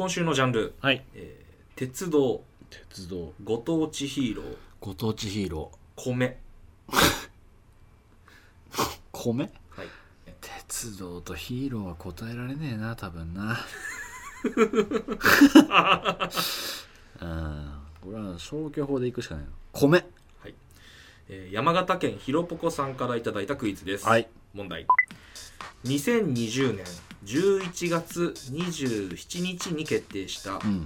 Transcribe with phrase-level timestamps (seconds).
[0.00, 1.04] 今週のジャンル、はい。
[1.14, 2.42] えー鉄道。
[2.88, 3.34] 鉄道。
[3.44, 4.56] ご当地ヒーロー。
[4.80, 6.96] ご当地ヒーロ米ー。
[9.12, 9.52] 米。
[9.68, 9.88] はい。
[10.40, 13.58] 鉄道とヒーローは答えられねえな多分な。
[17.20, 17.72] うん。
[18.00, 19.98] これは消去法でいくしかないの米。
[19.98, 20.54] はい。
[21.28, 24.26] えー山形県ひろぽこさんからいただいたクイズです、はい。
[24.54, 24.86] 問題。
[25.84, 26.86] 2020年
[27.24, 30.84] 11月27日に決定したうん。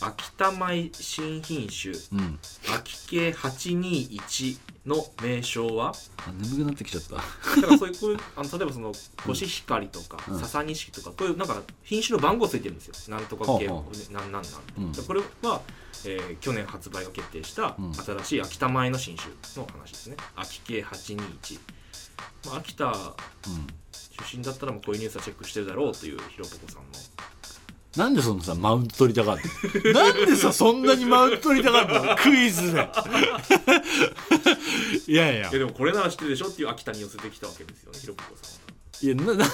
[0.00, 2.38] 秋田米新品種うん。
[2.74, 5.92] 秋系821の名称は？
[6.18, 7.16] あ眠くなってきちゃった。
[7.16, 8.92] だからそういうこういうあの例えばその
[9.26, 10.38] コシヒカリとかうん。
[10.38, 13.16] 笹錦とかこういうなんか品種の番号ついてるんですよ。
[13.16, 13.76] なんとか系なん
[14.12, 14.42] なんなん
[14.78, 14.92] うん。
[14.92, 15.60] でこれは、
[16.06, 17.94] えー去年発売が決定したうん。
[17.94, 20.16] 新しい秋田米の新種の話ですね。
[20.36, 21.58] 秋系821、
[22.46, 22.94] まあ、秋田うん
[24.30, 26.88] 出身だったらもうこういうニュースはチェックしてるだろうというひろぽこさんの
[27.96, 29.42] なんでそのさマウント取りたがる
[29.92, 29.92] の？
[30.04, 32.16] なんでさそんなにマウント取りたがるの？
[32.16, 32.88] クイズで。
[35.06, 35.40] いやいや。
[35.40, 36.48] いやでもこれなら知ってるでしょ？
[36.48, 38.58] っていう秋田に寄せてきたわけですよねひろぽこさんは。
[39.00, 39.44] いやなな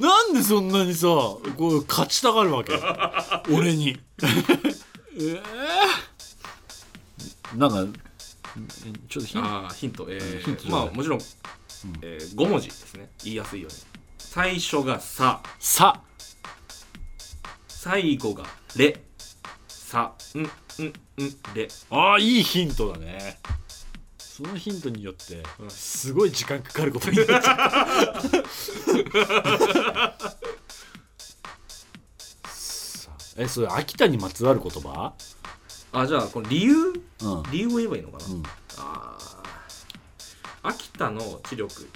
[0.08, 2.72] なんでそんなにさこう勝ちたがるわけ？
[3.52, 3.98] 俺に。
[5.16, 5.40] えー、
[7.56, 7.98] なんか
[9.08, 9.68] ちょっとヒント。
[9.74, 10.06] ヒント。
[10.10, 11.20] えー、まあもちろん、
[12.02, 13.10] えー、5文字ですね。
[13.24, 13.78] 言いやすいように
[14.18, 16.00] 最初が「さ」さ。
[17.68, 18.44] 最後が
[18.76, 19.02] 「れ」
[19.68, 20.50] 「さ」「ん」「ん」「ん」
[21.54, 23.38] 「れ」ああいいヒントだね。
[24.18, 25.70] そのヒントによってうん。
[25.70, 27.54] すごい時間かかることになっちゃった。
[33.42, 35.12] えそれ秋田にまつわる言葉？
[35.92, 36.74] あじゃあこの理由？
[37.22, 37.42] うん。
[37.52, 38.42] 理由を言えばいいのかな、うん。
[38.78, 39.33] あー
[40.64, 41.88] 秋田の知力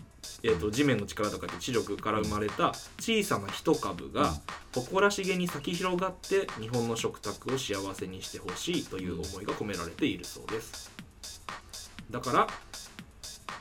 [0.43, 4.35] えー、と地面の力とかって知力から生まれた小さな一株が
[4.75, 10.93] 誇らしげに咲き広がって日本の食卓を幸せにしてほしいという思いが込められているそうです。
[12.11, 12.47] だから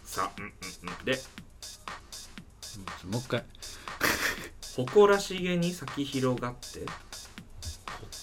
[0.03, 1.05] さうんうんうん。
[1.05, 1.13] で
[3.09, 3.43] もう一回。
[4.75, 6.85] 誇らしげに咲き広がって。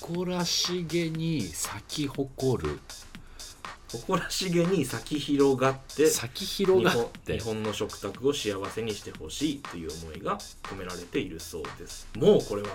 [0.01, 2.79] 誇らしげに咲き誇る
[3.93, 7.39] 誇らしげに咲き広がって咲き広がっ日本て。
[7.39, 12.09] 日本の食卓を幸せにしてほしいという思いが込められているそうです。
[12.17, 12.69] もうこれは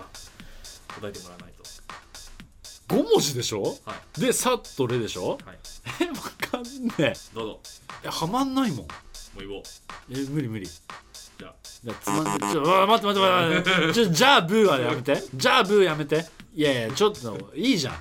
[1.00, 2.96] 答えてもらわないと。
[2.96, 3.78] 5文字でしょ？
[3.86, 4.22] はい。
[4.22, 5.38] で「さ」と「れ」でしょ？
[5.46, 5.60] はい。
[6.02, 7.14] えわかんねえ。
[7.36, 7.60] どうぞ。
[8.04, 8.80] えはまんないもん。
[8.80, 8.86] も
[9.38, 9.64] う言おう。
[10.10, 10.66] え無理無理。
[10.66, 11.56] じゃあ。
[11.84, 15.24] じゃあつまんでちょあ待って待って待ってじゃあブーはやめて。
[15.36, 16.26] じゃあブーやめて。
[16.56, 17.96] いやいやちょっといいじゃん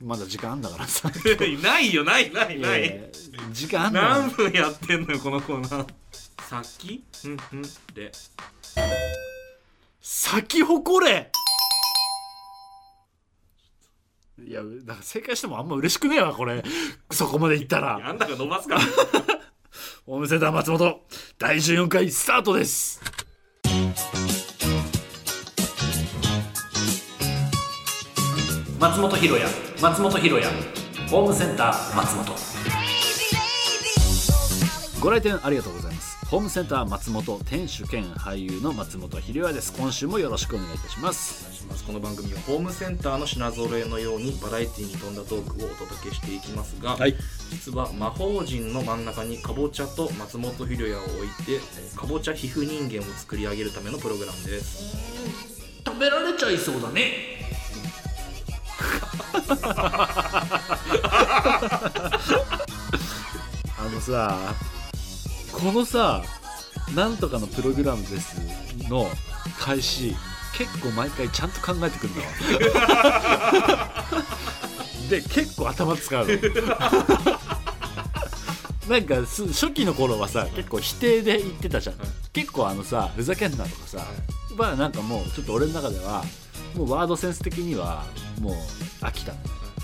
[0.00, 1.10] まだ時間あんだからさ。
[1.62, 2.80] ないよないないいない。
[2.82, 3.02] やいや
[3.52, 4.18] 時間あんだから。
[4.18, 5.86] 何分やってんのよこのコーナー。
[6.48, 7.62] 咲きうんうん
[7.94, 8.12] で。
[10.00, 11.30] 咲き誇れ。
[14.46, 16.62] いやだから正解してもあんま嬉しくねえわこれ。
[17.10, 18.00] そこまでいったら。
[18.02, 18.80] あんたが伸ばすから。
[20.06, 21.04] ホームセンター松本。
[21.38, 23.00] 第14回スタートです。
[28.80, 29.48] 松本ひろや
[29.80, 30.48] 松本ひろや
[31.08, 32.34] ホームセンター松本。
[35.00, 36.26] ご来店ありがとうございます。
[36.26, 39.72] ホームセンター松本店主兼俳優の松本ひろやです。
[39.72, 41.44] 今週もよろしくお願いいたします。
[41.44, 41.84] お願いします。
[41.84, 47.14] この番組はホームセンターの品揃えのようにバラエティに富んだトークをお届けしていきますが、はい。
[47.50, 54.96] 実は魔法陣の真ん中にかぼちゃと松本ひろやを置いてえーかぼちゃ皮膚人間を作り上げるためのプログラムです。
[55.86, 57.38] 食べられちゃいそうだね
[63.78, 64.54] あのさ
[65.52, 66.22] このさ
[66.94, 68.36] 「なんとかのプログラムです」
[68.88, 69.10] の
[69.58, 70.16] 開始
[70.56, 72.28] 結構毎回ちゃんと考えてくるんだわ
[75.08, 76.34] で結構頭使うの。
[78.88, 81.96] なんかす初期の頃はさ結構否定で言ってたじゃん、
[82.32, 83.98] 結構あのさふざけんなとかさ、
[84.56, 86.24] まあなんかもうちょっと俺の中では
[86.74, 88.06] もうワードセンス的には
[88.40, 88.54] もう
[89.00, 89.32] 飽きた。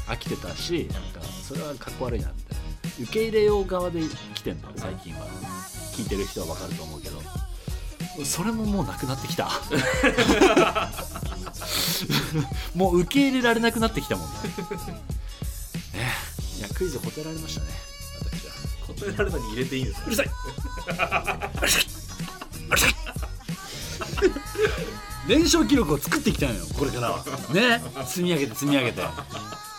[0.06, 2.64] 飽きてたしなんかそれはかっこ悪いなみたいな
[3.04, 4.00] 受け入れよう側で
[4.34, 5.26] 来てんだよ最近は。
[5.94, 7.22] 聞いてる人はわかると思うけど。
[8.24, 9.48] それももうなくなってきた。
[12.74, 14.34] もう受け入れられなくなってきたもんね。
[15.94, 16.12] ね。
[16.58, 17.66] いやクイズ答えられましたね。
[18.20, 18.52] 私は。
[18.94, 20.30] 答えられたに入れていいんですかうるさい
[25.28, 27.24] 連勝記録を作っていきたいのよこれからは。
[27.52, 27.82] ね。
[28.06, 29.02] 積み上げて積み上げて。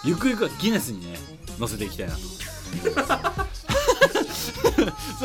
[0.03, 1.19] ゆくゆくはギネスにね
[1.59, 2.21] 載せていきたいなと。
[3.05, 3.19] さ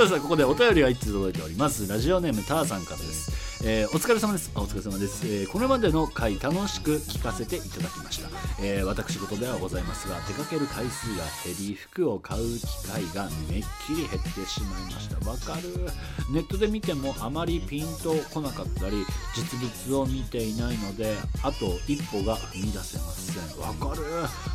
[0.04, 1.86] あさあここでお便りが一通届いております。
[1.86, 3.29] ラジオネームターさんからです
[3.62, 4.50] えーお疲れ様です。
[4.54, 8.28] あお疲れ様です、えーこれまでの回楽しく聞かせていただきました、
[8.62, 15.30] えー私事ではございますが出かける回数が減り服を買う機会がめっきり減ってしまいました。
[15.30, 15.90] わかる。
[16.32, 19.04] ネットで見てもあまりピンとこなかったり
[19.36, 23.60] 実物を見ていないのであと一歩が踏み出せません。
[23.60, 24.02] わかる。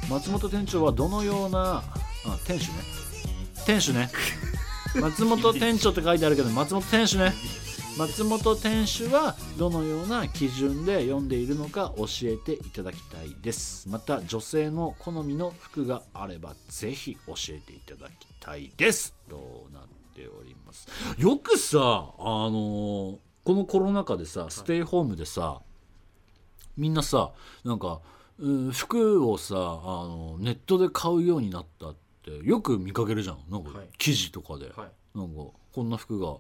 [0.10, 1.84] 松本店長はどのような
[2.26, 2.76] あ店主ね。
[3.68, 4.10] 店主ね。
[5.00, 7.34] 松本店長って書いてあるけど松本店主ね
[7.98, 13.88] 松本店主はどのような基準で読んでいるのか教えていただきたいです。
[13.88, 19.16] また女性の好みの服があればぜひ教えていただきたいです。
[19.30, 19.84] となっ
[20.14, 20.90] ております。
[21.18, 21.80] よくさあ
[22.50, 25.62] のこのコロナ禍でさステイホームでさ
[26.76, 27.32] みんなさ
[27.64, 28.02] なんか、
[28.38, 31.96] うん服をさあのネットで買うようになったっ
[32.26, 33.40] てよく見かけるじゃん。
[33.50, 33.88] なんかはい。
[33.98, 35.18] 記事とかで、はい。
[35.18, 35.44] なんか
[35.74, 36.36] こんな服が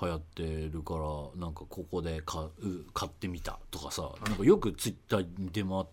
[0.00, 0.42] 流行って
[0.72, 1.00] るから
[1.40, 2.50] なんかここで買う
[2.92, 5.84] 買ってみたとかさ、なんかよくツイッターに出回っ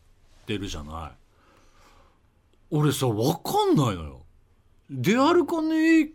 [0.45, 1.11] てるじゃない。
[2.71, 4.21] 俺さ分かんないのよ。
[4.89, 6.09] 出歩かねえ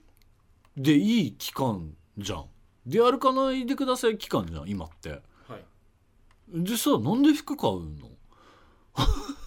[0.76, 2.44] でいい期間じゃん。
[2.86, 5.10] 出歩かないでください期間じゃん今って。
[5.10, 5.16] は
[5.56, 5.64] い。
[6.48, 8.08] でさなんで服買うの？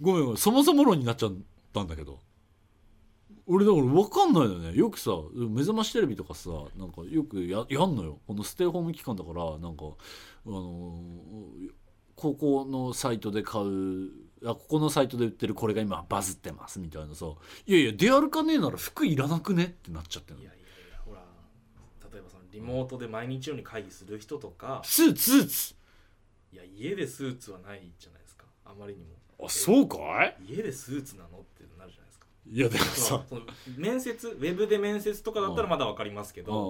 [0.00, 1.32] ごめんごめんそもそも論になっちゃっ
[1.72, 2.20] たんだけど
[3.46, 4.76] 俺だから分かんないのよね。
[4.76, 8.18] よくさ目覚ましテレビとかさなんかよくややんのよ。
[8.26, 9.84] このステイホーム期間だからなんか
[10.46, 11.70] あのー
[12.16, 14.08] ここのサイトで買う
[14.42, 17.26] あここのサイトで売ってるこれが今バズってますみたいなさ。
[17.66, 20.42] いやいや出歩かねえなら服いらなくねってなっちゃってるの。
[20.42, 21.20] いやいやいやほら
[22.10, 24.80] 例えばそのリモートで毎日ように会議する人とか。
[24.82, 25.74] スーツスーツ。
[26.54, 28.46] いや家でスーツはないじゃないですか。
[28.64, 29.10] あまりにも。
[29.46, 29.96] あそうか
[30.48, 30.54] い？
[30.56, 31.40] 家でスーツなの？
[31.40, 32.05] ってなるじゃない
[32.48, 33.40] いやでもそさのその
[33.76, 36.60] 面接ウェブで面接とかだったらまだわかりますけうんうんど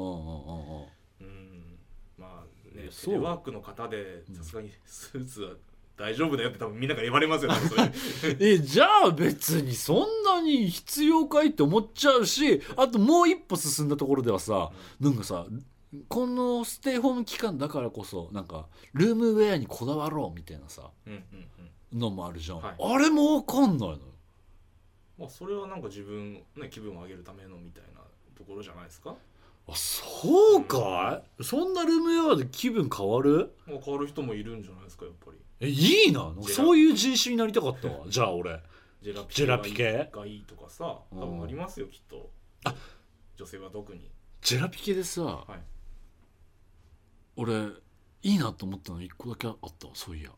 [1.21, 1.37] うんうんうん。
[1.37, 1.79] うん。
[2.19, 5.51] まあねテレワークの方でさすがにスーツは
[5.97, 7.59] 大丈夫だよって多分みんなから言われますよね
[8.39, 14.71] えじゃあ別にそんなに必要かいって思っちゃうしあともう一歩進んだところではさ
[15.01, 15.47] なんかさ
[16.09, 21.21] このステイホーム期間だからこそなんかルームウェアにこだわろうみたいなさうんうん
[21.93, 21.99] うん。
[21.99, 22.75] のもあるじゃん、はい。
[22.79, 23.99] あれも分かんないのよ
[25.19, 28.01] まあそれはなんか自分ね気分を上げるためのみたいな
[28.37, 29.15] ところじゃないですか？
[29.69, 31.45] あそうかい？
[31.45, 33.53] そんなルームウェアで気分変わる？
[33.67, 35.39] もう変わる人もいるんじゃないですかやっぱり。
[35.61, 36.25] えいいな。
[36.25, 38.05] なんかそういう人種になりたかったわ。
[38.09, 38.61] じゃあ俺。
[39.03, 40.11] ジェラピジェラピケ？
[40.13, 42.31] がいいとかさ多分ありますよきっと。
[42.65, 42.75] あ。
[43.37, 44.11] 女性は特に。
[44.43, 45.61] ジェラピケでさ、はい。
[47.37, 47.53] 俺
[48.23, 50.31] いいなと思ったの一個だけあったわそういや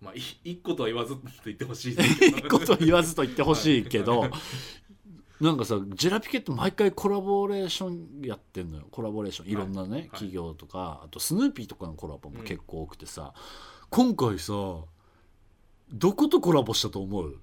[0.00, 2.36] まあい 一個とは言わずと言ってほしいですけど。
[2.36, 4.30] いいこと言わずと言ってほしいけど、
[5.40, 8.88] なんかさジェラピケって毎回コラボレーションやってんのよ。
[8.90, 9.48] コラボレーション。
[9.48, 9.54] い。
[9.54, 10.08] ろんなね、い。
[10.10, 13.34] 企業とかあとスヌーピーとかのコラボも結構多くてさ、
[13.90, 14.52] 今回さ
[15.92, 17.40] どことコラボしたと思う？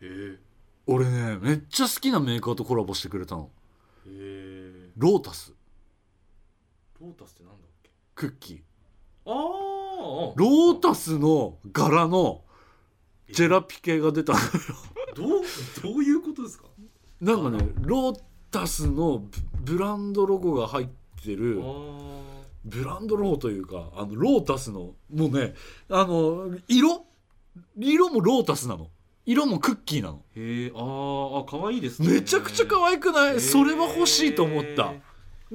[0.00, 0.38] へ
[0.86, 3.50] 俺ねめっちゃ好きなメーカーとコラボしてくれたの。
[4.06, 5.52] えへえロータス。
[7.00, 7.90] ロータスってなんだっけ？
[8.14, 8.60] クッキー。
[9.26, 9.79] ああ
[10.36, 12.42] ロータスの柄の
[13.32, 14.38] ジェラピケが出たの
[15.14, 15.42] どう
[15.82, 16.64] どういうことですか？
[17.20, 18.20] なんかねロー
[18.50, 19.18] タスの
[19.62, 20.86] ブブランドロゴが入っ
[21.22, 22.22] てるあ
[22.64, 25.54] ブランドロゴというかあのロータスのもうね
[25.88, 27.04] あの色？
[27.76, 28.88] 色もロータスなの。
[29.26, 30.22] 色もクッキーなの。
[30.34, 32.08] へえあーあ可愛いですね。
[32.08, 34.94] めちゃくちゃ可愛くない、それは欲しいと思った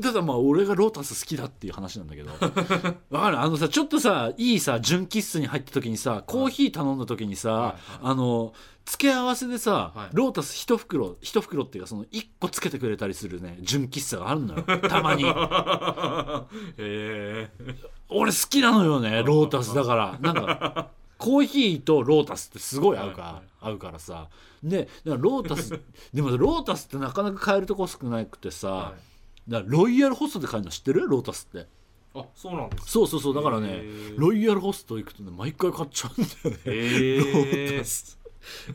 [0.01, 2.31] ただまあ俺がロータス好きだっていう話なんだけど。
[3.11, 3.39] わかる？
[3.39, 7.77] あのさちょっとさいいさ純喫茶に入った時にさコーヒー頼んだ時にさ、はいはい。
[8.03, 8.53] あの
[8.85, 10.15] 付け合わせでさ、はい。
[10.15, 14.63] ロータス一袋一袋っていうかその1個つけてくれたりするね純喫茶があるのよ。
[14.89, 15.23] たまに。
[16.77, 17.49] へえ
[18.09, 20.17] 俺好きなのよねロータスだから。
[20.21, 23.43] なんかコーヒーとロータスってすごい合うから、はいはい。
[23.61, 24.27] 合うからさ。
[24.61, 25.79] でロータス
[26.13, 29.14] でもロータスってなかなか買えるとこ少なくてさ、はい
[29.47, 31.07] だからロイヤルホストで買えるの知ってる？
[31.07, 31.67] ロータスって。
[32.15, 32.89] あそうなんですか。
[32.89, 33.35] そうそうそう。
[33.35, 33.83] だからね
[34.17, 38.19] ロイヤルホスト行くとね毎回買っちゃうんだよね、へローえタス。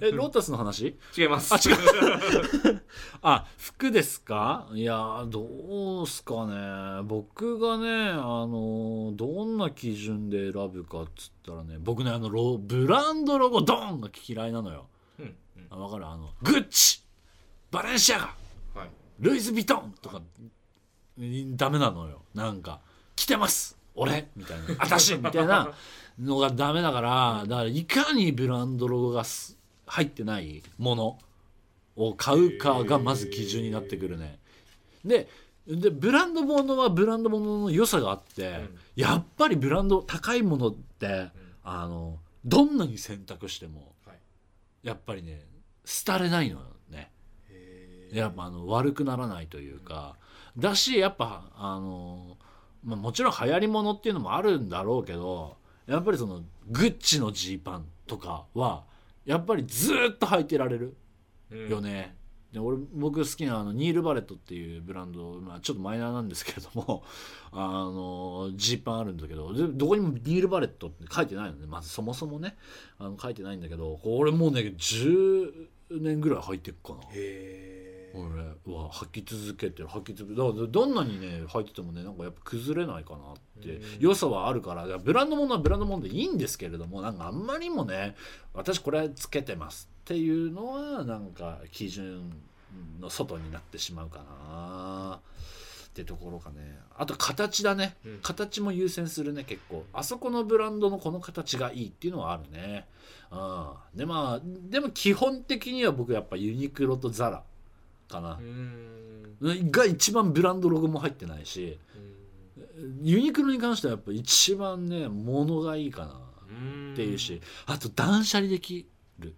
[0.01, 0.99] え ロータスの話？
[1.17, 1.55] 違います。
[1.55, 2.83] あ違う。
[3.23, 4.69] あ服ですか？
[4.75, 7.03] いやどうすかね。
[7.05, 14.87] 僕がねあのどんな基準で選ぶかっつったらね僕ねあのロブランドロゴドーンが嫌いなのよ。
[15.19, 15.35] うんうん。
[15.71, 16.07] あ分かる？
[16.07, 17.03] あのグッチ
[17.71, 18.35] バレンシアガ
[18.81, 18.91] はい。
[19.21, 20.21] ルイ・ヴィトンとか
[21.19, 22.23] ダメなのよ。
[22.35, 22.81] なんか
[23.17, 23.77] 着てます。
[23.95, 24.29] 俺。
[24.37, 24.65] みたいな。
[24.81, 25.15] 私。
[25.17, 25.73] みたいな。
[26.21, 31.19] のがダメだからだからいかにブランドロゴがす入ってないもの
[31.97, 34.39] を買うかがまず基準になってくるね。
[35.05, 35.29] で
[35.67, 38.79] でブランド物はブランド物の良さがあって、うん。
[38.97, 41.31] やっぱりブランド高いものって
[41.63, 44.19] あのどんなに選択してもはい。
[44.83, 45.43] やっぱりね
[46.07, 47.11] 廃れないのよね。
[47.49, 50.17] へやっぱあの悪くならないというか
[50.61, 52.37] だしやっぱあの、
[52.85, 58.85] まあ、もちろん流行り物っていうのもあるんだろうけどやっぱりそのグッチのジーパンとかは
[59.25, 60.97] やっぱりずーっと履いてられる
[61.51, 62.17] えよね。
[62.53, 67.05] で俺僕好きなあのニール・バレットっていうブランド、まあ、ちょっとマイナーなんですけれども
[67.53, 72.57] あのジーパンあるんだけどでどこにもニール・バレットって書いてないのねまずそもそもね
[72.99, 76.99] あの書いてないんだけどこれもうね10年ぐらい履いてっかな。
[77.03, 79.89] へえ俺は履き続けてる。
[79.89, 83.77] 履き続けだからどんなにね履いててもねなんかやっぱ崩れないかなって。
[83.77, 83.83] うん。
[83.99, 88.15] 良さはあるからだからブランドものはブランドものでいいんですけれどもなんかあんまりもね
[88.55, 92.33] 私これつけてますっていうのはなんか基準
[93.01, 95.21] の外になってしまうかな
[95.89, 96.79] ってところかね。
[96.97, 97.97] あと形だね。
[98.05, 98.19] うん。
[98.23, 99.85] 形も優先するね結構。
[99.93, 102.87] あそこのブランドのこの形がいいっていうのはあるね。
[103.31, 103.99] うん。
[103.99, 107.43] でまあでも基本的には僕やっぱユニクロとザラ
[108.11, 108.39] かな。
[108.41, 109.71] う、ん。
[109.71, 111.79] が一番ブランドロゴも入ってないし
[113.03, 116.13] ユニクロに関してはやっぱ一番ね物がいいかな
[116.93, 118.87] っていうしあと断捨離でき
[119.19, 119.35] る。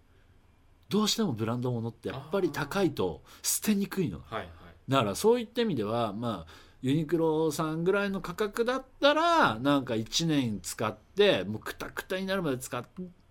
[0.88, 4.18] どうしてもブランド物ってやっぱり高いと捨てにくいの。
[4.18, 4.48] はいはい。
[4.88, 6.52] だからそういった意味ではまあ
[6.82, 12.84] ユニクロさんぐらいの価格だったらなんか1年使ってもうクタクタになるまで使っ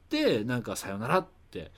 [0.10, 1.72] てなんかさよならって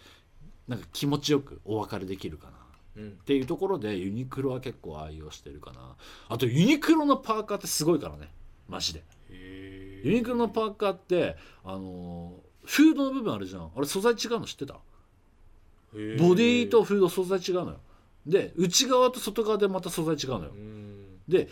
[0.68, 2.58] なんか気持ちよくお別れできるかな。
[2.58, 2.63] うん
[2.98, 5.96] っていうところでユニクロは結構愛用してるかな。
[6.30, 8.30] あとユニクロのパーカーってすごいからね。
[8.68, 9.04] マジで。
[9.30, 13.72] へユニクロのパーカーってあのーフードの部分あるじゃん。
[13.76, 14.80] あれ素材違うの知ってた？
[15.94, 16.18] ー。
[16.18, 17.78] ボディとフード素材違うのよ。
[18.26, 20.52] で内側と外側でまた素材違うのよ。
[20.52, 21.06] うん。
[21.28, 21.50] で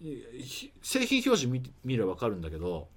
[0.00, 2.88] ひ製品表示見見れば分かるんだけど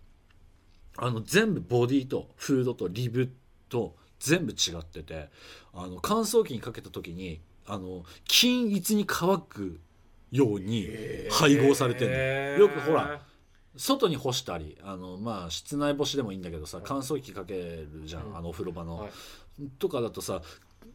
[0.97, 3.31] あの全部ボディとフードとリブ
[3.69, 5.29] と全部違ってて
[5.73, 9.79] あの乾燥機にかけた時にあの均一に乾く
[10.31, 10.89] ように
[11.31, 12.13] 配合されてんの。
[12.15, 12.59] へー。
[12.59, 13.21] よくほら
[13.75, 18.37] 外に干したりあのまあ室内干しでもいいんだけどさ乾燥機かけるじゃん、うん。
[18.37, 19.11] あのお風呂場の、はい。
[19.79, 20.41] とかだとさ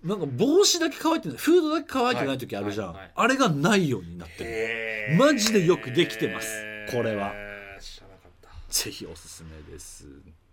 [0.03, 2.97] なんか帽子だけ乾いてないフードだけ乾いてない時あるじゃん、はい。
[2.97, 3.05] はい。
[3.05, 3.13] はい。
[3.17, 5.17] あれがないようになってる。
[5.17, 7.33] マジでよくできてますこれは。
[8.69, 10.07] ぜひおすすめです、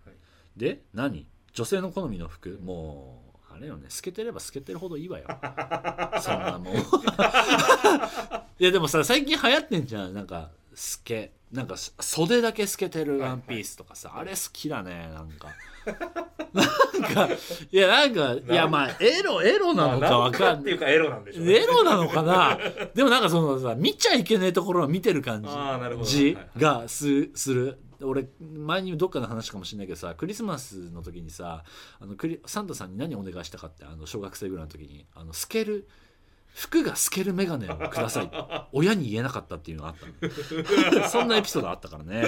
[0.06, 0.16] はい。
[0.58, 1.26] で何？
[1.54, 2.60] 女性の好みの服？
[2.62, 3.86] もうあれよね。
[3.90, 5.26] 透けてれば透けてるほどいいわよ。
[6.22, 6.76] そんなもん。
[8.60, 10.14] いやでもさ最近流行ってんじゃん。
[10.14, 11.32] なんか透け。
[11.52, 15.48] なんか袖だけ透けてるワンピースとかさ、あれ好きだねなんか。
[16.54, 16.64] な
[17.10, 17.30] んか
[17.72, 20.62] いやなんかいやまあエロエロなのかわかんない。
[20.62, 21.54] っていうかエロなんでしょうね。
[21.56, 22.60] エロなのかな？
[22.94, 25.44] でもなんかそのさ見ちゃいけないところを見てる感
[26.04, 26.38] じ。
[26.56, 31.64] がすする俺前にどっかの話かもしれないけどさクリスマスの時にさ
[32.00, 35.88] あのクリサンタさんに何お願いしたかってあの小学生ぐらいの時にあの透ける
[36.54, 38.32] 服が透ける眼鏡をください。
[38.74, 41.08] 親に言えなかったっていうのがあったの。
[41.08, 42.28] そんなエピソードあったからね。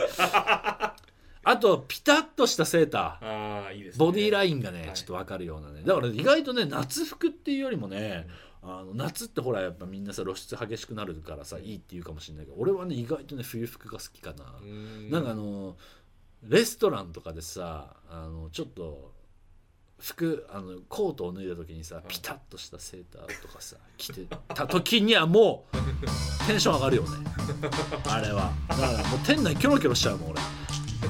[1.43, 3.83] あとピタッとしたセーター。
[3.83, 3.91] ね。
[3.97, 4.93] ボディラインがね、はい。
[4.93, 5.81] ちょっと分かるようなね。
[5.83, 8.27] だから意外とね夏服っていうよりもね、
[8.63, 15.09] あの夏ってほらやっぱみんなさ露出激しくなるからさいいって言うかもしれないけど俺はね意外とね冬服が好きかな、うん。
[15.09, 15.75] なんかあの
[16.43, 19.13] レストランとかでさあのちょっと
[19.99, 25.77] 服あのコートを脱いだ時にさピタッとしたセーターとかさ着てた時にはもう
[26.47, 27.09] テンション上がるよね。
[28.07, 28.51] あれは。
[28.69, 30.41] だからもう店内キョロキョロしちゃうもん俺。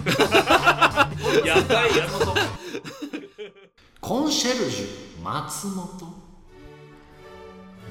[1.47, 2.11] やばいやつ
[4.01, 6.20] コンシェルジュ松本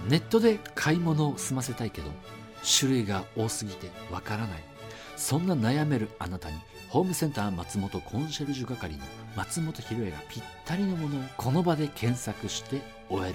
[0.09, 2.11] ネットで買い物を済ませたいけど
[2.79, 4.65] 種類が多すぎてわからない。
[5.17, 9.05] そんな悩めるあなたにホームセンター松本コンシェルジュ係の
[9.37, 13.35] 松本博恵がぴったりのものをこの場で検索してお選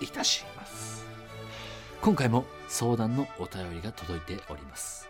[0.00, 1.04] びいたします。
[2.00, 5.08] 今回も相談のお便りが届いております。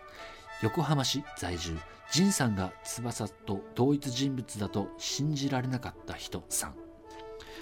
[0.61, 1.77] 横浜市在住
[2.11, 6.75] 仁さんが翼と同一人物だと信じられなかった人さん。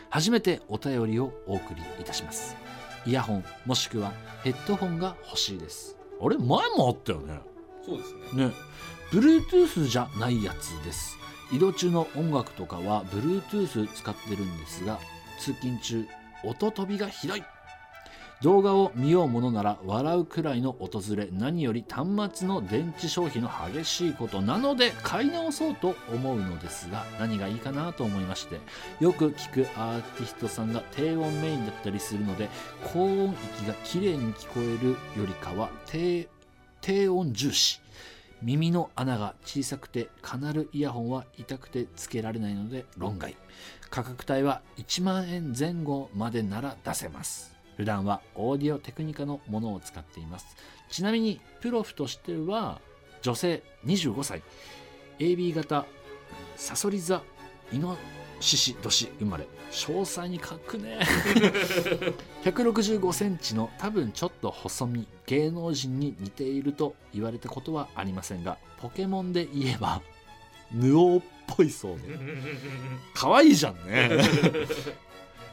[0.09, 2.55] 初めてお便りをお送りいたします。
[3.05, 5.97] イヤホンもしくはヘッドホンが欲しいです。
[6.21, 7.39] あれ前もあったよね。
[7.85, 8.47] そうですね。
[8.47, 8.53] ね。
[9.11, 11.17] Bluetooth じゃないやつです。
[11.51, 14.99] 移動中の音楽とかは Bluetooth 使ってるんですが
[15.39, 16.05] 通勤中
[16.43, 17.43] 音飛びがひどい
[18.41, 28.59] 動画を見ようものなら笑うくらいの訪れ何より端末の電池消費の激しいことなので買い直そうと思うのですが何がいいかなと思いまして
[28.99, 32.49] よく聞くアーティストさんが低音メインだったりするので
[32.93, 36.27] 高音域が綺麗に聞こえるよりかは低
[36.81, 37.81] 低音重視
[38.41, 43.35] 耳の穴が小さくてカナルイヤホンは痛くてつけられないので論外。
[43.89, 47.54] 価格帯は1万円前後までなら出せます。
[47.77, 50.55] 普段はオーディオテクニカのものを使っています。
[50.89, 52.79] ちなみにプロフとしては
[53.21, 54.41] 女性25歳。
[55.19, 55.85] AB 型
[56.55, 57.21] サソリ座
[57.71, 57.97] イノ
[58.39, 59.47] シシ年生まれ。
[59.71, 60.99] 詳細に書くね。
[62.43, 70.01] 165センチの多分ちょっと細身芸能人に似ていると言われたことはありませんがポケモンで言えば
[70.71, 72.17] ヌオーっぽいそうで
[73.13, 74.09] 可愛いじゃんね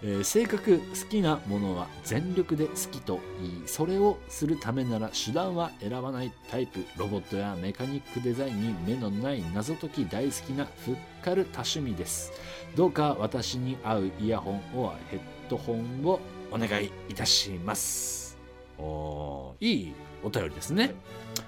[0.03, 12.33] えー性格好きなものは全力で好きと言いそれをするためなら手段は選ばないタイプロボットやメカニックデザインに目のない謎解き大好きなフッカル多趣味です。
[12.75, 16.19] どうか私に合うイヤホン or ヘッドホンを
[16.51, 18.37] お願いいたします。
[18.79, 19.95] おーいい
[20.25, 20.95] お便りですね。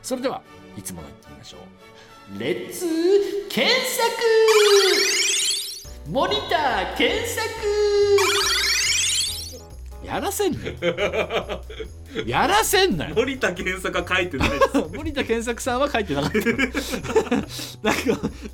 [0.03, 0.43] それでは
[0.77, 1.57] いつもの言ってみましょ
[2.37, 2.39] う。
[2.39, 2.87] レッツ
[3.49, 4.13] 検索
[6.11, 7.64] 森田検索
[10.15, 10.77] やらせんね
[12.27, 13.15] やらせんなよ。
[13.17, 14.79] 森田健作は書いてないです。
[14.97, 16.39] 森田健作さんは書いてなかった。
[16.39, 16.61] なんか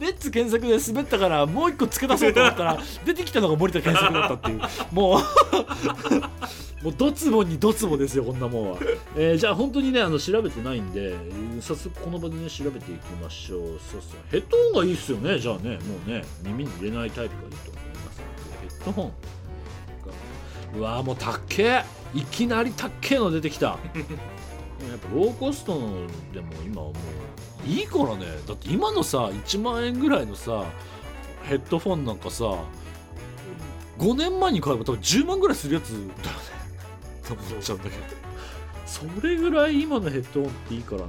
[0.00, 4.60] レッツ検索で滑ったからもう一個付け出そうと思ったら出てきたのが森田健作だったっていう。
[4.92, 5.22] もう
[6.82, 8.78] もうドツボにドツボですよこんなもんは、
[9.14, 11.14] えーじゃあ本当にねあの調べてないんで
[11.60, 13.60] 早速この場でね調べていきましょう。
[13.92, 15.72] そうそうヘッドホンがいいっすよねじゃあね。
[15.72, 15.76] も
[16.06, 18.20] うね耳に入れないタイプがいいと思います
[18.62, 19.12] ヘッドホン
[20.76, 21.82] うわーもうたっけ
[22.14, 23.66] いきなりたっけの出てきた。
[24.88, 26.94] やっぱローコストのでも今はも
[27.66, 27.68] う。
[27.68, 28.26] いいからね。
[28.46, 30.64] だって今のさ1万円ぐらいのさ
[31.44, 32.44] ヘッドフォンなんかさ
[33.98, 36.12] 5年前に買えば多分10万ぐらいするやつだよね。
[37.28, 38.02] と思っちゃうんだけど。
[38.86, 41.08] それぐらい今のヘッドホンっていいからね。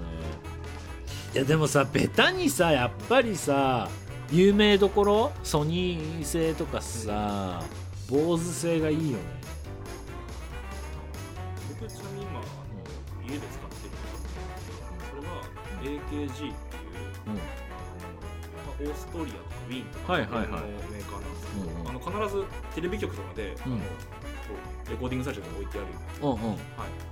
[1.33, 3.89] いやでもさベタにさやっぱりさ
[4.31, 5.31] 有名どころ？
[5.43, 7.63] ソニー製とかさ
[8.11, 9.23] 坊主製がいいよね。
[11.79, 12.47] 僕ちなみに今あの
[13.23, 15.31] 家で使ってるのがそれは
[15.81, 16.51] AKG っていう、
[17.27, 18.89] うん。
[18.89, 20.47] オーストリアとかウィーンとかはいはいはい。
[20.47, 21.87] のメーカーなんですけど、うんうん。
[21.87, 22.43] あの必ず
[22.75, 23.81] テレビ局とかで、うんあの
[24.89, 25.87] レコーディングスタジオに置いてある、
[26.21, 26.49] うんうん。
[26.49, 26.57] はい。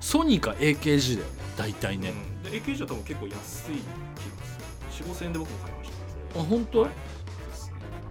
[0.01, 2.43] ソニーか AKG だよね大体ね、うん。
[2.43, 4.43] で AKG は多分結構安い気が
[4.91, 5.07] する。
[5.07, 5.91] 4 5千円で僕も買いまし
[6.33, 6.39] た。
[6.41, 6.91] あ本当、はい。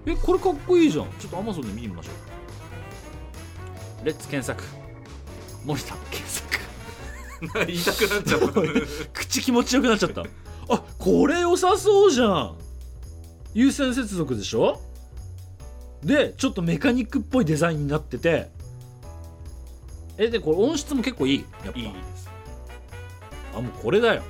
[0.07, 1.07] えこれかっこいいじゃん。
[1.19, 2.38] ちょっと Amazon で見てみましょう
[4.05, 4.63] レッツ検索。
[5.65, 6.59] 森田検索。
[7.67, 10.23] 言いたくなっちゃった 口気持ちよくなっちゃった。
[10.71, 12.57] あこれ良さそうじゃん。
[13.55, 14.81] 有線接続でしょ？
[16.05, 18.51] でちょっとメカニックっぽいデザインになってて。
[20.17, 21.45] えでこれ音質も結構いい。
[21.65, 21.79] やっぱ。
[21.79, 22.29] いいです。
[23.57, 24.23] あもうこれだよ。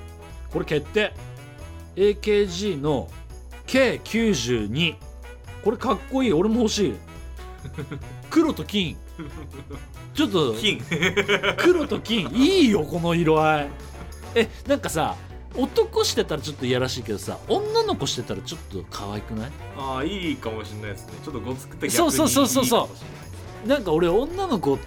[0.50, 1.12] これ決定。
[1.96, 3.09] AKG の
[3.66, 4.96] K92
[5.64, 6.33] これかっこいい。
[6.33, 6.94] 俺も欲しい
[8.31, 8.97] 黒と金。
[10.14, 10.81] ちょっと金。
[11.59, 12.29] 黒と金。
[12.33, 13.69] いいよこの色合い。
[14.35, 15.17] えなんかさ
[15.57, 19.51] 男してたらちょっといやらしいけどさ女の子してたらちょっと可愛くない？
[19.79, 21.12] ああいいかもしれないですね。
[21.25, 22.81] ちょっとごつくて逆にそうそうそうそうそう。
[22.81, 24.79] いいかもしれないですなんか俺女の子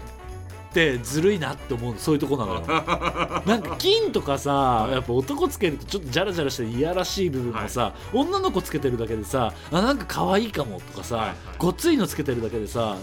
[0.71, 2.61] ってずるいなって思うそういうとこなのよ。
[3.45, 11.35] なんか金とかさやっぱ男つけるとちょっとジャラジャラしていやらしい部分もさ、女の子つけてるだけでさあなんか可愛いかもとかさ、はいはい。
[11.57, 12.95] ごっついのつけてるだけでさ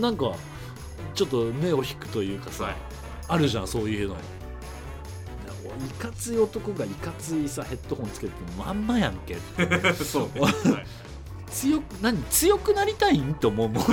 [0.00, 0.32] なんか
[1.14, 2.74] ちょっと目を引くというかさ、はい。
[3.28, 4.14] あるじゃんそういうの。
[4.14, 4.18] い
[5.98, 9.36] かつい男がいかついさヘッドホンつけてまんまやんけ
[9.92, 10.40] そうね、
[10.72, 10.86] はい。
[11.50, 13.32] 強く何強くなりたいん？
[13.32, 13.84] って思うもん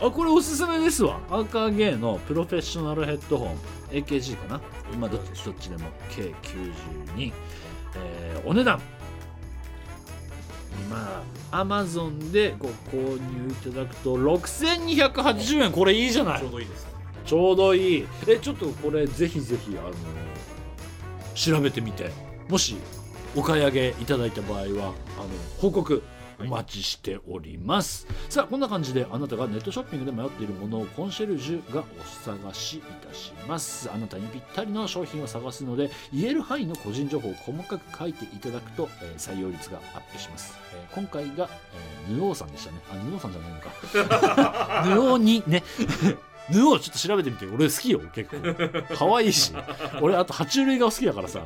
[0.00, 1.20] あこれおすすめですわ。
[1.28, 3.56] アーカーゲーのプロフェッショナルヘッドホン。
[3.90, 4.60] AKG かな。
[4.92, 5.90] 今どっちどっちでも。
[6.10, 7.32] K92、
[7.96, 8.80] えーお値段。
[10.88, 15.72] 今 Amazon でご購入いただくと6280円。
[15.72, 16.40] これいいじゃない。
[16.40, 16.84] ちょうどいいです。
[16.84, 16.90] ね
[17.26, 18.06] ちょうどいい。
[18.28, 19.92] えちょっとこれぜひぜひあの
[21.34, 22.10] 調べてみて。
[22.48, 22.76] もし
[23.36, 24.94] お買い上げいただいた場合はあの
[25.60, 26.02] 報告
[26.40, 31.84] お待ちしております、さあこんな感じであなたがネットショッピングで迷っているものをコンシェルジュがお
[32.24, 33.90] 探しいたします。
[33.92, 41.48] あなたにぴったりの商品を探すので言える範囲の個人情報を細かく書いていただくと、えー採用率がアップします、えー今回が、
[42.08, 42.78] えーヌオーさんでしたね。
[42.90, 44.84] あヌオーさんじゃないのか。
[44.88, 45.62] ヌオーにね。
[46.50, 48.96] ヌオちょっと調べてみて俺好きよ結構。
[48.96, 49.52] 可愛いし。
[50.00, 51.44] 俺あと爬虫類が好きだからさ、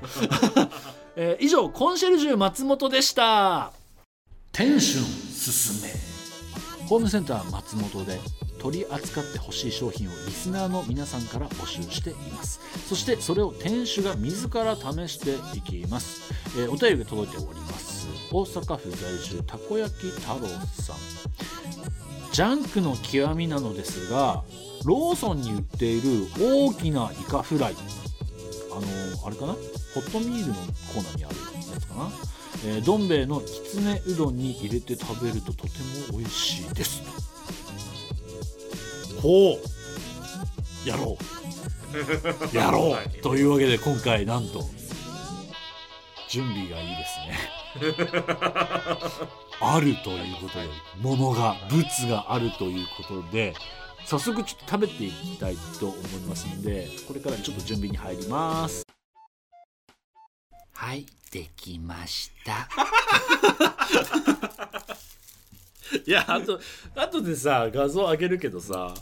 [1.16, 3.72] えー以上コンシェルジュ松本でした。
[4.52, 5.94] テンション進め。
[6.86, 8.20] ホームセンター松本で
[8.58, 12.60] 取り扱ってほしい商品をリスナーの皆さんから募集しています。
[12.86, 18.06] そしてそれを店主が自ら試していきます、えーお便りが届いております。
[18.30, 20.96] 大阪府在住たこ焼き太郎さん。
[22.30, 24.44] ジャンクの極みなのですが
[24.84, 27.74] ローソンに売っている大きなイカフライ。
[28.70, 29.54] あのあれかな？
[29.54, 31.36] ホットミールのコーナーにある
[31.72, 32.10] やつかな、
[32.64, 35.70] えーどん兵衛のきつねうどんに入れて食べるととて
[36.12, 37.02] も美味しいです。
[39.16, 39.58] とほ
[40.84, 41.24] うやろう。
[42.56, 43.08] やろう、はい。
[43.20, 44.64] というわけで今回なんと
[46.28, 47.62] 準備がいいですね。
[49.60, 50.66] あるということで
[51.00, 53.54] 物が物があるということで
[54.04, 58.84] 早速ちょっと食べていきたいと思いますんでこれからちょっと準備に入ります。
[60.72, 62.68] はいできました。
[66.06, 66.60] いやあと
[66.94, 68.94] あとでさ画像上げるけどさ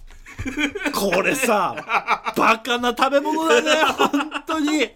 [0.93, 1.75] これさ
[2.37, 4.91] バカな食べ物だね本当に。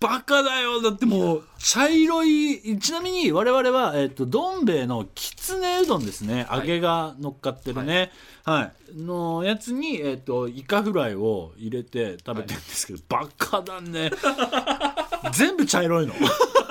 [0.00, 0.82] バカだよ。
[0.82, 6.48] だってもう茶色いちなみに我々は、えっとどん兵衛のきつねうどんですね。
[6.50, 8.10] 揚げが乗っかってるね。
[8.44, 14.10] はい、のやつに、えっとイカフライを入れて食べてるんですけど、バカだね。
[15.32, 16.14] 全部茶色いの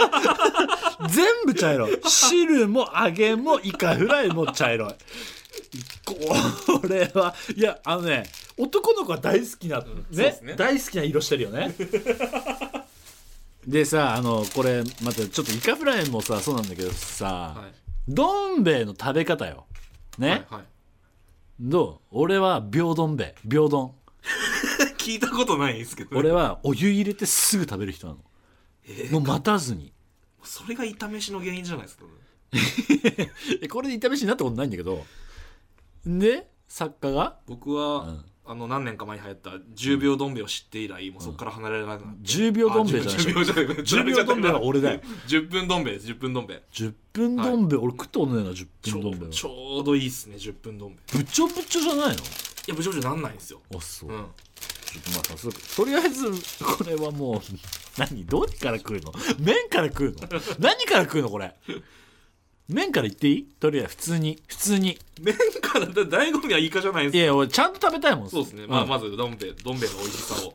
[1.09, 1.99] 全部茶色い。
[2.05, 4.93] 汁も揚げもイカフライも茶色い。
[6.05, 8.23] これはいやあのね
[8.57, 10.55] 男の子は大好きな、ねそうですね。
[10.55, 11.75] 大好きな色してるよね。
[13.67, 17.73] でさあのこれまたちょっとイカフライもさそうなんだけどさ、はい。
[18.07, 19.65] どん兵衛の食べ方よ。
[20.17, 20.63] ね、はいはい。
[21.59, 22.15] どう？
[22.19, 23.35] 俺は平丼兵衛。
[23.49, 23.93] 平丼
[24.97, 28.19] 聞いたことないんですけど俺はお湯入れてすぐ食べる人なの。
[28.19, 28.30] えー
[29.11, 29.93] もう待たずに。
[30.43, 32.05] それが炒めしの原因じゃないですか。
[33.61, 35.05] えこれで炒めしになったことないんだけど。
[36.05, 37.37] で作家が？
[37.47, 38.25] 僕は、うん。
[38.43, 43.65] あの何年か前に流行った10秒どん兵衛を知って以来もうそこから離れられなくなって、10秒どん兵衛じゃないあ10秒じゃない。
[43.65, 45.01] 10秒どん兵衛は俺だよ。
[45.27, 46.07] 10分どん兵衛です。
[46.07, 46.63] 10分どん兵衛。
[46.73, 51.21] 10分どん兵衛、俺食ったことないな10ちょ分どん兵衛ちょうどいいっすね10分どん兵衛。
[51.21, 52.23] いぶちょぶちょじゃないの？
[52.67, 53.61] やぶちょぶちょなんないんですよ。
[53.75, 54.25] あそう、うん
[55.13, 56.31] まあ早速とりあえず
[56.77, 57.41] これはもう
[57.99, 58.25] 何？
[58.25, 59.13] どっから食うの？
[59.39, 60.27] 麺から食うの？
[60.59, 61.53] 何から食うのこれ？
[62.69, 63.43] 麺から言っていい？
[63.59, 64.41] とりあえず普通に。
[64.47, 64.97] 普通に。
[65.19, 68.29] 麺からだ醍醐味はイカじゃないですいや俺ちゃんと食べたいもん。
[68.29, 70.53] そうですね、まあ、んまずどん兵衛どん兵衛の美味しさを。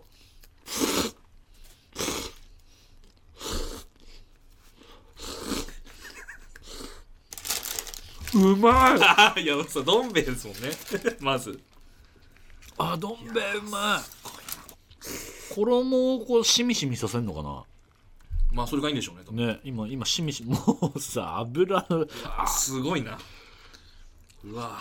[8.34, 8.94] うま
[9.36, 9.42] い！
[9.44, 10.70] いやそうどん兵衛ですもんね。
[11.20, 11.58] まず
[12.78, 15.54] あどん兵衛うまい。
[15.54, 17.64] 衣をこうしみしみさせるのかな。
[18.52, 20.56] まあそれがいいんでしょうね多分ね今今しみし も
[20.94, 22.06] うさ油の
[22.38, 23.18] あすごいな。
[24.44, 24.78] うわ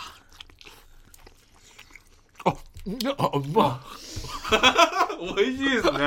[2.44, 2.54] あ
[2.86, 3.82] いやあうま
[5.36, 5.98] 美味しいですね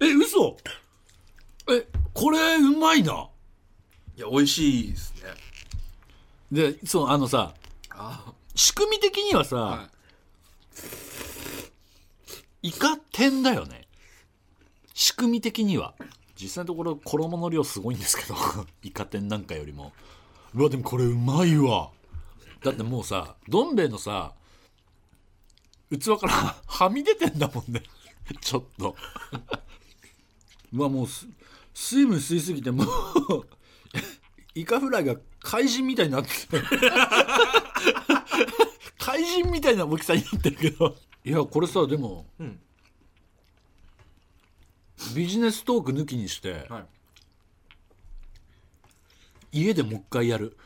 [0.00, 0.56] いえ嘘
[1.70, 3.28] えこれうまいな。
[4.16, 6.72] いや美味しいですね。
[6.72, 7.54] でそうあのさ
[7.90, 9.88] あ仕組み的にはさ、は
[12.62, 13.86] イカ天だよね。
[14.94, 15.94] 仕組み的には。
[16.40, 18.34] 実際のところ衣の量すごいんですけど
[18.84, 19.92] イカ天なんかよりも。
[20.54, 21.90] うわでもこれうまいわ。
[22.62, 24.32] だってもうさどん兵衛のさ
[25.90, 27.82] 器から はみ出てんだもんね。
[28.40, 28.94] ちょっと。
[30.72, 31.26] うわもうす
[31.78, 32.86] 水分吸いすぎてもう
[34.58, 36.30] イカフライが怪人みたいになって
[38.98, 40.96] 怪人みたいな大きさになってるけど。
[41.22, 42.58] いやこれさでも、うん。
[45.14, 46.86] ビジネストーク抜きにして、は
[49.52, 49.60] い。
[49.60, 50.56] 家でもう一回やる。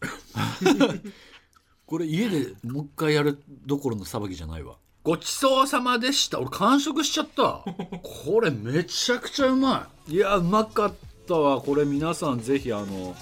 [1.84, 6.40] これ家でもう一回やるどころの騒ぎじゃないわごちそうさまでした。
[6.40, 7.62] 俺完食しちゃった。
[8.02, 10.14] これめちゃくちゃうまい。
[10.14, 10.94] いやうまかっ
[11.28, 11.60] たわ。
[11.60, 13.14] これ皆さんぜひあの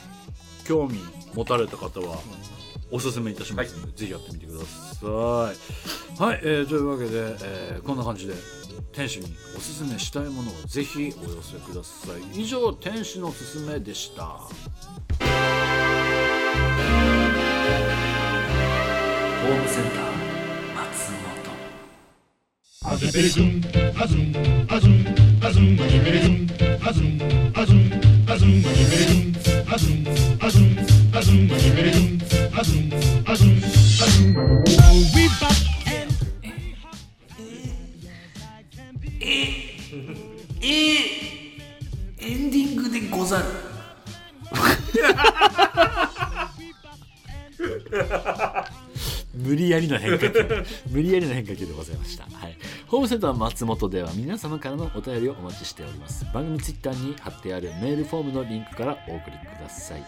[0.65, 1.01] 興味
[1.35, 2.21] 持たれた方は
[2.93, 5.09] おすすめいたしますので、ぜひやってみてください。
[6.23, 7.11] はい、えーというわけで、
[7.43, 8.35] えーこんな感じで
[8.93, 12.41] 店主におすすめしたいものをぜひお寄せください。
[12.41, 14.23] 以上店主のおすすめでした。
[14.23, 20.12] ホームセンター
[49.35, 50.65] 無理やりの変化球。
[50.91, 52.57] 無理やりの変化球でございました、はい、
[52.93, 56.27] ホームセンター松本では皆様からのお便りをお待ちしております。
[56.35, 60.05] 番組ツイッターに貼ってあるメールフォームのリンクからお送りください。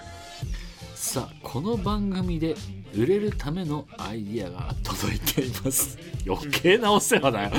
[0.94, 2.55] さあこの番組で
[2.94, 5.97] 売れるためのアイディアが届いています。
[6.29, 7.53] 余計なお世話だよ、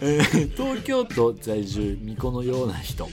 [0.00, 3.06] えー東京都在住巫女のような人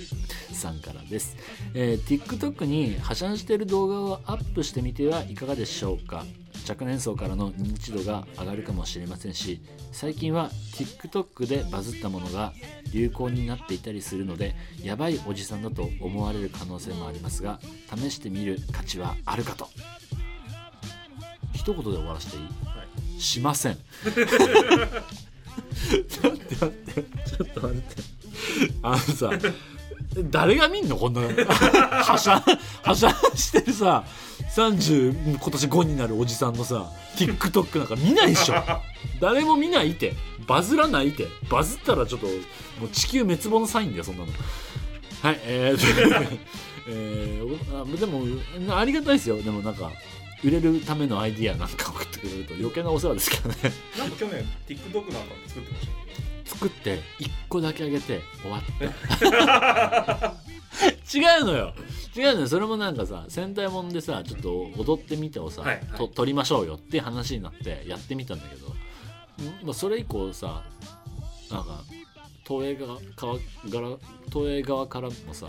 [0.54, 1.36] さんからです、
[1.74, 6.24] えー TikTok に破産している動画をアップしてみてはいかがでしょうか？
[6.68, 12.54] 若年層からの認知度が上がるかもしれませんし最近は TikTok でバズったものが
[12.94, 17.60] 流行になっていたりするのでやばいおじさんだと思われる可能性もありますが
[17.96, 19.68] 試してみる価値はあるかと。
[21.54, 22.40] 一言で終わらせてい
[23.18, 23.78] い、しません。
[26.08, 26.94] ちょっと待って。
[26.94, 27.96] ちょっと待って。
[28.82, 29.30] あのさ
[30.30, 31.22] 誰が見んのこんな。
[31.22, 32.44] はしゃ
[32.84, 34.04] はしゃしてるさ
[34.56, 38.56] 30今年5になるおじさんのさ TikTok なんか見ないでしょ。
[39.22, 40.14] 誰も見ないって。
[40.48, 41.28] バズらないって。
[41.50, 42.34] バズったらちょっとも
[42.86, 44.32] う地球滅亡のサインだよそんなの。
[45.22, 46.38] はいえー
[46.90, 48.26] えーでも
[48.78, 49.42] ありがたいですよ。
[49.42, 49.92] でもなんか
[50.44, 53.56] 売れるためのアイディアなんか送ってくれると余計なお世話ですけどね。
[53.98, 56.01] なんか去年 TikTok なんか作ってました
[56.52, 58.62] 作って1個だけあげて終わっ
[59.20, 60.34] た。
[61.18, 61.74] 違うのよ。
[62.16, 62.48] 違うのよ。
[62.48, 65.86] それもなんかさ戦隊もんでさちょっと踊ってみてをさ、はいはい。
[65.98, 68.72] と撮りましょうよって話になってやってみたんだけど、ん
[69.64, 70.64] まあ、それ以降さ
[71.50, 71.84] なんか
[72.46, 73.42] 東映側側か
[73.80, 73.98] ら
[74.32, 75.48] 東映側からもさ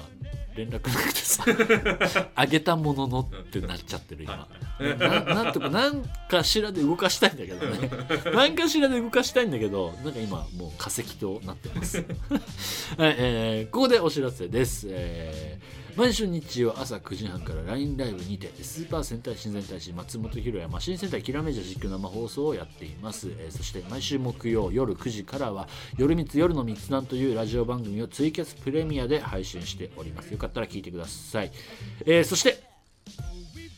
[0.56, 1.44] 連絡なくてさ
[2.34, 4.48] あげたもののってなっちゃってる今。
[4.98, 7.90] ななんとか何かしらで動かしたいんだけどね。
[8.34, 11.98] 何かしらで動かしたいんだけどなんか今もう化石となってます。
[11.98, 12.06] はい、
[13.18, 30.30] えーここでお知らせです、えー毎週日曜朝9時半から LINE ライブにてスーパー戦隊親善大使松本ひろやマシン戦隊キラメジャー実況生放送をやっています、えーそして毎週木曜夜9時からは夜3つ夜の密談というラジオ番組をツイキャスプレミアで配信しております。
[30.30, 31.52] よかったら聞いてください、
[32.06, 32.62] えーそして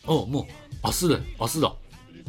[0.07, 0.45] おもう
[0.85, 1.75] 明日だ明日だ。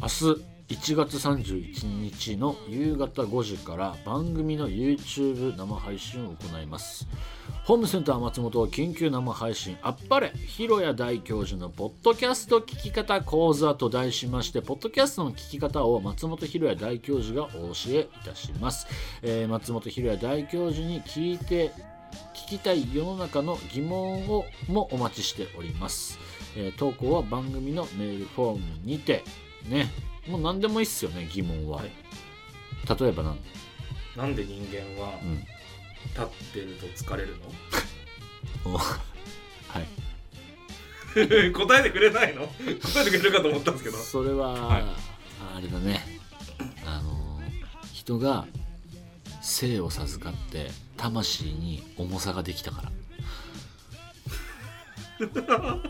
[0.00, 0.55] 明日。
[0.68, 7.06] 1月31日の夕方5時から番組の YouTube 生配信を行います。
[7.66, 18.86] ホームセンター松本緊急生配信あっぱれ広谷大教授のポッドキャスト聞き方講座と題しましてポッドキャストの聞き方を松本広谷大教授がお教えいたします、
[19.22, 21.72] えー松本広谷大教授に聞いて
[22.34, 26.20] 聞きたい世の中の疑問をもお待ちしております、
[26.56, 29.24] えー投稿は番組のメールフォームにて
[29.68, 30.15] ね。
[30.28, 31.90] もう何でもいいっすよね疑問は、はい。
[33.00, 33.38] 例えばなん？
[34.16, 35.38] なんで人間はうん。
[36.10, 37.34] 立ってると疲れる
[38.64, 38.98] おは
[39.80, 39.86] い。
[41.16, 42.46] の 答えてくれないの？
[42.46, 42.52] 答
[43.02, 43.96] えてくれるかと思ったんですけど。
[43.98, 44.84] それは、はい。
[45.56, 46.00] あれだね。
[46.84, 47.40] あの
[47.92, 48.46] 人が
[49.42, 52.92] 生を授かって魂に重さができたから。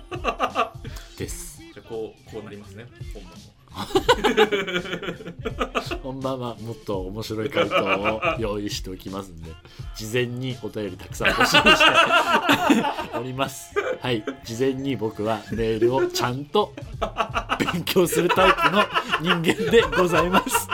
[1.18, 1.58] です。
[1.74, 3.38] じゃあこうこうなりますね本番も
[6.02, 9.50] 本番はもっと面白い回答を用意しておきますんで
[9.94, 11.84] 事前にお便りたくさん募集し
[13.10, 13.74] ております。
[14.00, 14.24] はい。
[14.44, 16.74] 事前に僕はメールをちゃんと
[17.58, 18.84] 勉強するタイプの
[19.20, 20.68] 人間でございます。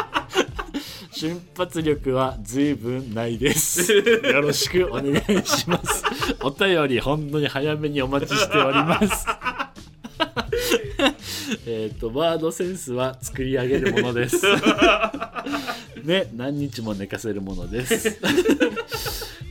[1.12, 3.92] 瞬発力は随分ないです。
[3.92, 6.02] よろしくお願いします。
[6.42, 9.26] お便り本当に早めにお待ちしております。
[11.72, 14.44] えっとワードセンスは作り上げるものです。
[16.04, 18.18] ね何日も寝かせるものです。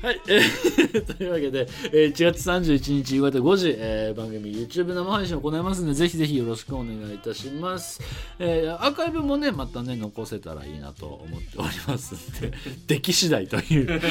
[0.02, 8.02] はい、えー というわけで、えー1月31日夕方5時、えー番組 YouTube 生配信を行いますのでぜひぜひよろしくお願いいたします、
[8.40, 12.52] えーアーカイブもねまたね残せたらいいなと思っておりますんで
[12.88, 14.02] 出来次第という。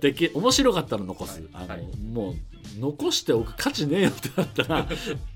[0.00, 1.82] 出来面白かったら残す、あのはい。
[2.12, 2.34] もう
[2.78, 4.86] 残しておく価値ねえよってなったら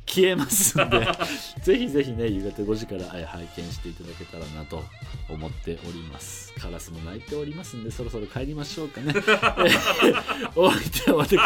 [0.07, 1.09] 消えますんで。
[1.63, 4.83] ぜひぜひね夕方5時からえー拝見していただけたらなと
[5.29, 6.53] 思っております。
[6.59, 9.15] カラスも鳴いておりますんでそろそろ帰りましょうかね。
[10.57, 11.41] お相手は私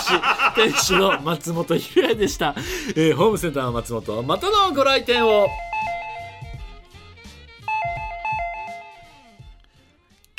[0.55, 2.55] 店主の松本ひろやでした、
[2.97, 5.49] えーホームセンターの松本またのご来店を。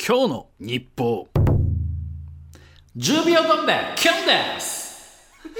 [0.08, 1.28] 今日の日報。
[2.96, 4.85] 10秒どん兵衛キュンです。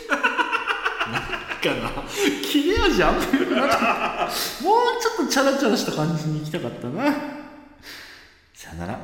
[0.10, 1.22] なん
[1.62, 2.04] かな
[2.44, 3.40] 切れ味あんまり。
[3.40, 7.04] 良くなかったもうちょっとチャラチャラした感じに行きたかったな。
[8.54, 9.00] さよなら。